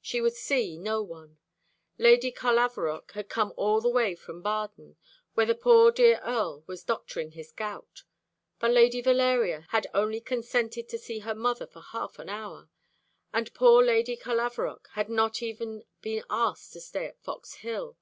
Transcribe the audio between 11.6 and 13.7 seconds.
for half an hour, and